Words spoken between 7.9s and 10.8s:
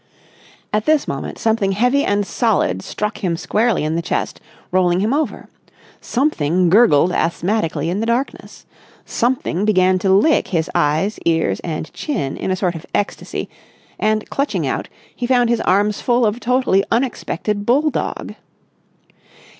the darkness. Something began to lick his